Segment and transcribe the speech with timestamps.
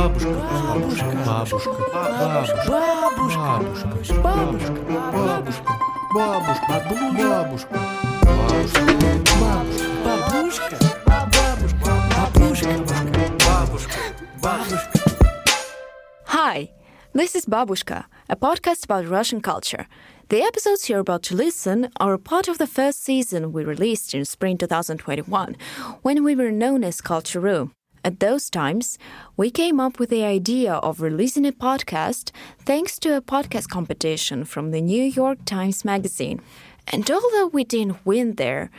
[0.00, 0.29] Бабушка.
[0.73, 1.11] Бабушка.
[1.25, 2.65] Бабушка.
[2.69, 3.41] Бабушка.
[3.75, 4.13] Бабушка.
[4.23, 4.81] Бабушка.
[6.13, 6.39] Бабушка.
[7.33, 7.77] Бабушка.
[10.51, 10.77] Бабушка.
[12.25, 12.69] Бабушка.
[13.45, 13.99] Бабушка.
[14.41, 14.99] Бабушка.
[16.25, 16.69] Hi,
[17.13, 19.87] this is Babushka, a podcast about Russian culture.
[20.29, 24.13] The episodes you're about to listen are a part of the first season we released
[24.13, 25.57] in spring 2021,
[26.01, 27.41] when we were known as Culture
[28.03, 28.97] At those times,
[29.37, 32.31] we came up with the idea of releasing a podcast
[32.65, 36.41] thanks to a podcast competition from the New York Times Magazine.
[36.87, 38.71] And although we didn't win there,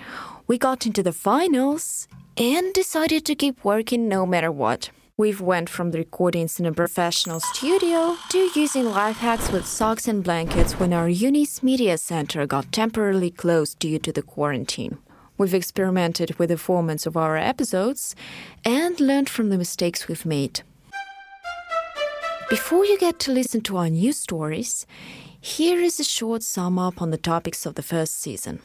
[0.48, 4.90] we got into the finals and decided to keep working no matter what.
[5.16, 10.08] We've went from the recordings in a professional studio to using life hacks with socks
[10.08, 14.98] and blankets when our uni's media center got temporarily closed due to the quarantine.
[15.38, 18.14] We've experimented with the formats of our episodes
[18.64, 20.62] and learned from the mistakes we've made.
[22.50, 24.86] Before you get to listen to our new stories,
[25.40, 28.60] here is a short sum up on the topics of the first season.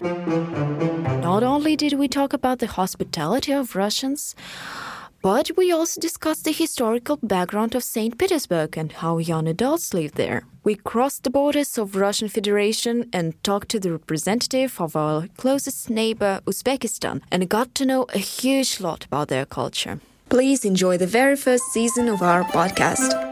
[1.21, 4.35] Not only did we talk about the hospitality of Russians,
[5.21, 8.17] but we also discussed the historical background of St.
[8.17, 10.45] Petersburg and how young adults live there.
[10.63, 15.89] We crossed the borders of Russian Federation and talked to the representative of our closest
[15.89, 19.99] neighbor, Uzbekistan, and got to know a huge lot about their culture.
[20.29, 23.26] Please enjoy the very first season of our podcast.